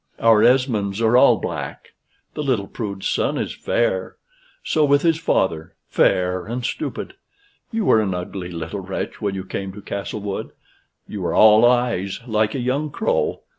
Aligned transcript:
Our 0.19 0.41
Esmonds 0.41 0.99
are 0.99 1.15
all 1.15 1.37
black. 1.37 1.89
The 2.33 2.41
little 2.41 2.65
prude's 2.65 3.07
son 3.07 3.37
is 3.37 3.53
fair; 3.53 4.15
so 4.63 4.83
was 4.83 5.03
his 5.03 5.19
father 5.19 5.75
fair 5.89 6.47
and 6.47 6.65
stupid. 6.65 7.13
You 7.71 7.85
were 7.85 8.01
an 8.01 8.15
ugly 8.15 8.49
little 8.49 8.79
wretch 8.79 9.21
when 9.21 9.35
you 9.35 9.43
came 9.45 9.71
to 9.73 9.81
Castlewood 9.83 10.53
you 11.07 11.21
were 11.21 11.35
all 11.35 11.63
eyes, 11.67 12.19
like 12.25 12.55
a 12.55 12.59
young 12.59 12.89
crow. 12.89 13.43